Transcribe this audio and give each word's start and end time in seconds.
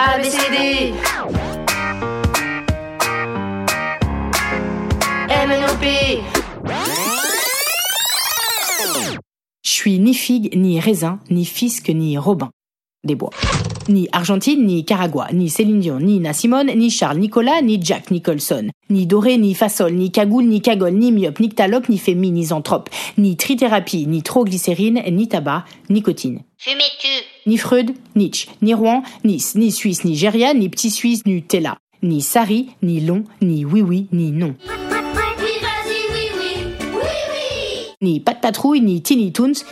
ABCD 0.00 0.94
MNOP 5.28 5.84
Je 9.62 9.70
suis 9.70 9.98
ni 9.98 10.14
figue, 10.14 10.54
ni 10.56 10.78
raisin, 10.78 11.18
ni 11.30 11.44
fisque, 11.44 11.88
ni 11.88 12.16
Robin. 12.16 12.50
Des 13.04 13.14
bois. 13.14 13.30
Ni 13.88 14.08
Argentine, 14.10 14.66
ni 14.66 14.84
Caragua, 14.84 15.28
ni 15.32 15.48
Céline 15.48 15.78
Dion, 15.78 16.00
ni 16.00 16.14
Nina 16.14 16.32
Simone, 16.32 16.74
ni 16.74 16.90
Charles 16.90 17.20
Nicolas, 17.20 17.62
ni 17.62 17.80
Jack 17.80 18.10
Nicholson. 18.10 18.70
Ni 18.90 19.06
doré, 19.06 19.38
ni 19.38 19.54
fasol, 19.54 19.92
ni 19.92 20.10
cagoule, 20.10 20.46
ni 20.48 20.60
cagole, 20.60 20.94
ni 20.94 21.12
myope, 21.12 21.38
ni 21.40 21.48
ctalope, 21.48 21.88
ni 21.88 21.96
fémi, 21.96 22.32
ni 22.32 22.44
zanthrope. 22.46 22.90
Ni 23.16 23.36
trithérapie, 23.36 24.06
ni 24.06 24.22
troglycérine, 24.22 25.04
ni 25.12 25.28
tabac, 25.28 25.64
nicotine. 25.88 26.40
Fumais-tu 26.58 27.08
Ni 27.46 27.56
Freud, 27.56 27.92
Nietzsche, 28.16 28.48
ni 28.62 28.74
Rouen, 28.74 29.02
Nice, 29.24 29.54
ni 29.54 29.70
Suisse, 29.70 30.04
ni 30.04 30.16
Géria, 30.16 30.52
ni 30.52 30.68
Petit 30.68 30.90
Suisse, 30.90 31.22
Nutella. 31.24 31.78
Ni 32.02 32.20
Sari, 32.20 32.70
ni 32.82 33.00
long, 33.00 33.22
ni 33.40 33.64
ni 34.12 34.32
non. 34.32 34.54
Oui, 34.66 34.74
oui, 35.38 36.30
oui, 36.40 36.52
oui 36.94 37.00
Ni 38.02 38.20
Pat 38.20 38.40
Patrouille, 38.40 38.80
ni 38.80 39.00
Tiny 39.02 39.32
Toons, 39.32 39.64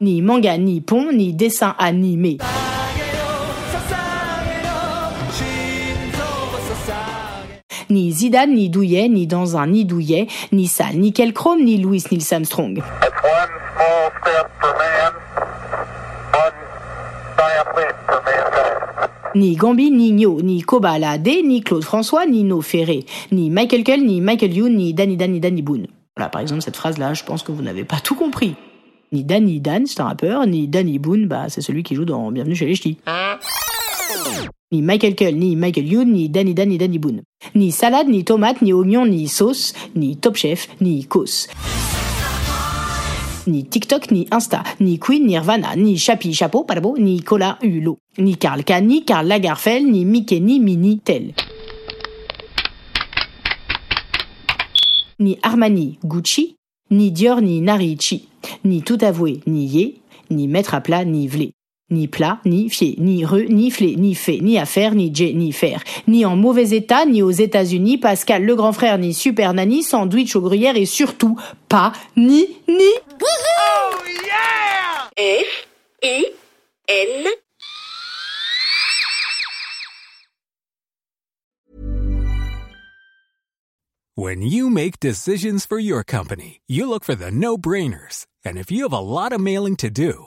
ni 0.00 0.22
manga, 0.22 0.56
ni 0.56 0.80
pont, 0.80 1.12
ni 1.12 1.32
dessin 1.34 1.74
animé. 1.78 2.38
Ni 7.90 8.12
Zidane, 8.12 8.54
ni 8.54 8.68
Douillet, 8.68 9.08
ni 9.08 9.26
dans 9.26 9.56
un 9.56 9.66
nid 9.66 9.84
douillet, 9.84 10.28
ni 10.52 10.68
Sal, 10.68 10.94
ni 10.94 11.12
Kelchrome, 11.12 11.64
ni 11.64 11.76
Louis 11.76 12.04
Neil 12.12 12.22
Armstrong. 12.30 12.78
One 12.78 12.84
small 13.74 14.10
step 14.20 14.50
for 14.60 14.72
man, 14.78 15.12
one 16.32 16.56
giant 17.36 17.68
leap 17.76 17.96
for 18.06 18.22
mankind. 18.24 19.19
Ni 19.34 19.54
Gambi, 19.54 19.90
ni 19.90 20.10
Nio, 20.12 20.40
ni 20.42 20.62
Koba 20.62 20.92
Alade, 20.92 21.42
ni 21.44 21.60
Claude 21.62 21.84
François, 21.84 22.26
ni 22.26 22.42
No 22.42 22.60
Ferré, 22.60 23.04
ni 23.30 23.48
Michael 23.50 23.84
Cull, 23.84 24.04
ni 24.04 24.20
Michael 24.20 24.52
Youn, 24.56 24.76
ni 24.76 24.92
Danny 24.92 25.16
Dan, 25.16 25.32
ni 25.32 25.40
Danny 25.40 25.62
Boone. 25.62 25.86
Voilà, 26.16 26.28
par 26.28 26.42
exemple, 26.42 26.62
cette 26.62 26.76
phrase-là, 26.76 27.14
je 27.14 27.22
pense 27.22 27.42
que 27.42 27.52
vous 27.52 27.62
n'avez 27.62 27.84
pas 27.84 28.00
tout 28.02 28.16
compris. 28.16 28.54
Ni 29.12 29.22
Danny 29.24 29.60
Dan, 29.60 29.86
c'est 29.86 30.00
un 30.00 30.04
rappeur, 30.06 30.46
ni 30.46 30.66
Danny 30.66 30.98
Boone, 30.98 31.26
bah, 31.26 31.48
c'est 31.48 31.60
celui 31.60 31.82
qui 31.82 31.94
joue 31.94 32.04
dans 32.04 32.32
Bienvenue 32.32 32.56
chez 32.56 32.66
les 32.66 32.74
Ch'tis. 32.74 32.98
Ni 34.72 34.82
Michael 34.82 35.14
Cull, 35.14 35.36
ni 35.36 35.54
Michael 35.54 35.86
Youn, 35.86 36.12
ni 36.12 36.28
Danny 36.28 36.54
Dan, 36.54 36.68
ni 36.68 36.78
Danny 36.78 36.98
Boone. 36.98 37.22
Ni 37.54 37.70
salade, 37.70 38.08
ni 38.08 38.24
tomate, 38.24 38.62
ni 38.62 38.72
oignon, 38.72 39.06
ni 39.06 39.28
sauce, 39.28 39.74
ni 39.94 40.16
Top 40.16 40.36
Chef, 40.36 40.68
ni 40.80 41.04
Cos. 41.04 41.46
Ni 43.46 43.64
TikTok, 43.64 44.10
ni 44.10 44.28
Insta, 44.32 44.62
ni 44.80 44.98
Queen, 44.98 45.22
ni 45.22 45.32
Nirvana, 45.32 45.74
ni 45.76 45.96
Chapi 45.96 46.32
Chapeau, 46.34 46.64
Palabo, 46.64 46.98
ni 46.98 47.22
Cola 47.22 47.58
Hulot. 47.62 47.98
Ni 48.18 48.36
Karl 48.36 48.64
K, 48.64 48.80
ni 48.82 49.04
Karl 49.04 49.26
Lagerfeld, 49.26 49.86
ni 49.86 50.04
Mickey, 50.04 50.40
ni 50.40 50.60
Minnie 50.60 50.98
Tel. 50.98 51.32
Ni 55.18 55.38
Armani, 55.42 55.98
Gucci, 56.04 56.56
ni 56.90 57.10
Dior, 57.10 57.40
ni 57.40 57.60
Narici. 57.60 58.28
Ni 58.64 58.82
tout 58.82 58.98
avoué, 59.02 59.40
ni 59.46 59.66
Yé, 59.66 60.00
ni 60.30 60.48
mettre 60.48 60.74
à 60.74 60.80
plat, 60.80 61.04
ni 61.04 61.26
vlé. 61.28 61.52
Ni 61.90 62.06
plat, 62.06 62.38
ni 62.44 62.68
fier, 62.68 62.94
ni 62.98 63.24
re, 63.24 63.46
ni 63.48 63.70
flé, 63.70 63.96
ni 63.96 64.14
fait, 64.14 64.40
ni 64.40 64.58
affaire, 64.58 64.94
ni 64.94 65.10
j, 65.12 65.34
ni 65.34 65.52
faire. 65.52 65.82
Ni 66.06 66.24
en 66.24 66.36
mauvais 66.36 66.70
état, 66.70 67.04
ni 67.04 67.22
aux 67.22 67.30
États-Unis, 67.30 67.98
Pascal 67.98 68.44
le 68.44 68.54
grand 68.54 68.72
frère, 68.72 68.98
ni 68.98 69.12
super 69.12 69.54
nanny, 69.54 69.82
sandwich 69.82 70.36
aux 70.36 70.40
gruyères 70.40 70.76
et 70.76 70.86
surtout 70.86 71.36
pas, 71.68 71.92
ni, 72.16 72.46
ni. 72.68 72.90
F, 75.18 75.66
I, 76.02 76.26
N 76.88 77.26
When 84.16 84.42
you 84.42 84.68
make 84.68 85.00
decisions 85.00 85.64
for 85.64 85.78
your 85.78 86.04
company, 86.04 86.60
you 86.66 86.86
look 86.86 87.04
for 87.04 87.14
the 87.14 87.30
no 87.30 87.56
brainers. 87.56 88.26
And 88.44 88.58
if 88.58 88.70
you 88.70 88.82
have 88.82 88.92
a 88.92 88.98
lot 88.98 89.32
of 89.32 89.40
mailing 89.40 89.76
to 89.76 89.88
do, 89.88 90.26